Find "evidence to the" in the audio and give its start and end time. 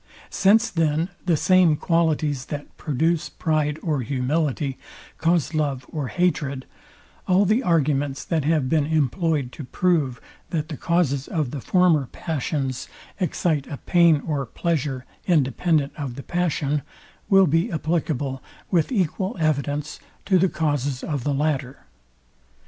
19.39-20.49